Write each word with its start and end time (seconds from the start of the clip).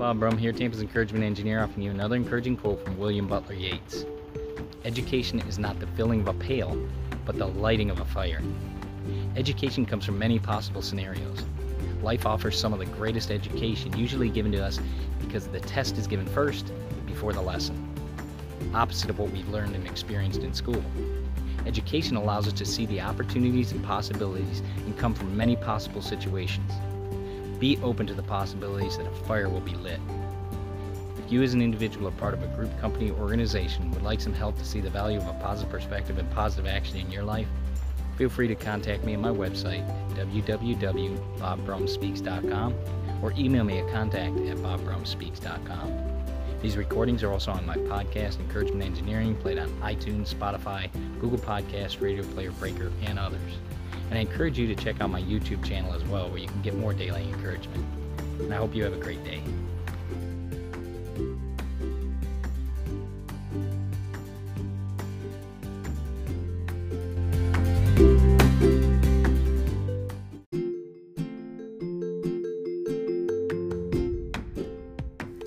Bob 0.00 0.18
Brum 0.18 0.38
here, 0.38 0.50
Tampa's 0.50 0.80
Encouragement 0.80 1.22
Engineer, 1.22 1.62
offering 1.62 1.82
you 1.82 1.90
another 1.90 2.16
encouraging 2.16 2.56
quote 2.56 2.82
from 2.82 2.96
William 2.96 3.28
Butler 3.28 3.54
Yeats. 3.54 4.06
Education 4.86 5.40
is 5.40 5.58
not 5.58 5.78
the 5.78 5.86
filling 5.88 6.22
of 6.22 6.28
a 6.28 6.32
pail, 6.32 6.74
but 7.26 7.36
the 7.36 7.46
lighting 7.46 7.90
of 7.90 8.00
a 8.00 8.04
fire. 8.06 8.40
Education 9.36 9.84
comes 9.84 10.06
from 10.06 10.18
many 10.18 10.38
possible 10.38 10.80
scenarios. 10.80 11.44
Life 12.02 12.24
offers 12.24 12.58
some 12.58 12.72
of 12.72 12.78
the 12.78 12.86
greatest 12.86 13.30
education, 13.30 13.94
usually 13.94 14.30
given 14.30 14.50
to 14.52 14.64
us 14.64 14.80
because 15.20 15.48
the 15.48 15.60
test 15.60 15.98
is 15.98 16.06
given 16.06 16.24
first 16.24 16.72
before 17.04 17.34
the 17.34 17.42
lesson, 17.42 17.76
opposite 18.72 19.10
of 19.10 19.18
what 19.18 19.30
we've 19.32 19.50
learned 19.50 19.74
and 19.74 19.86
experienced 19.86 20.40
in 20.40 20.54
school. 20.54 20.82
Education 21.66 22.16
allows 22.16 22.46
us 22.46 22.54
to 22.54 22.64
see 22.64 22.86
the 22.86 23.02
opportunities 23.02 23.72
and 23.72 23.84
possibilities 23.84 24.60
and 24.60 24.96
come 24.96 25.12
from 25.12 25.36
many 25.36 25.56
possible 25.56 26.00
situations. 26.00 26.72
Be 27.60 27.78
open 27.82 28.06
to 28.06 28.14
the 28.14 28.22
possibilities 28.22 28.96
that 28.96 29.06
a 29.06 29.10
fire 29.26 29.50
will 29.50 29.60
be 29.60 29.74
lit. 29.74 30.00
If 31.18 31.30
you 31.30 31.42
as 31.42 31.54
an 31.54 31.60
individual 31.60 32.08
or 32.08 32.12
part 32.12 32.32
of 32.34 32.42
a 32.42 32.46
group, 32.56 32.70
company, 32.80 33.10
or 33.10 33.20
organization 33.20 33.90
would 33.92 34.02
like 34.02 34.22
some 34.22 34.32
help 34.32 34.56
to 34.58 34.64
see 34.64 34.80
the 34.80 34.88
value 34.88 35.18
of 35.18 35.26
a 35.28 35.34
positive 35.34 35.70
perspective 35.70 36.16
and 36.18 36.30
positive 36.30 36.66
action 36.66 36.96
in 36.96 37.10
your 37.10 37.22
life, 37.22 37.46
feel 38.16 38.30
free 38.30 38.48
to 38.48 38.54
contact 38.54 39.04
me 39.04 39.14
on 39.14 39.20
my 39.20 39.28
website, 39.28 39.86
www.bobbrumspeaks.com, 40.16 42.74
or 43.22 43.34
email 43.38 43.64
me 43.64 43.78
at 43.78 43.92
contact 43.92 44.38
at 44.38 44.56
bobbrumspeaks.com. 44.56 46.06
These 46.62 46.78
recordings 46.78 47.22
are 47.22 47.30
also 47.30 47.52
on 47.52 47.66
my 47.66 47.76
podcast, 47.76 48.40
Encouragement 48.40 48.82
Engineering, 48.82 49.36
played 49.36 49.58
on 49.58 49.68
iTunes, 49.80 50.34
Spotify, 50.34 50.88
Google 51.20 51.38
Podcasts, 51.38 52.00
Radio 52.00 52.24
Player 52.24 52.52
Breaker, 52.52 52.90
and 53.04 53.18
others. 53.18 53.58
And 54.10 54.18
I 54.18 54.22
encourage 54.22 54.58
you 54.58 54.66
to 54.66 54.74
check 54.74 55.00
out 55.00 55.08
my 55.08 55.22
YouTube 55.22 55.64
channel 55.64 55.94
as 55.94 56.04
well, 56.04 56.28
where 56.28 56.38
you 56.38 56.48
can 56.48 56.60
get 56.62 56.74
more 56.74 56.92
daily 56.92 57.22
encouragement. 57.22 57.84
And 58.40 58.52
I 58.52 58.56
hope 58.56 58.74
you 58.74 58.82
have 58.82 58.92
a 58.92 58.98
great 58.98 59.22
day. 59.24 59.40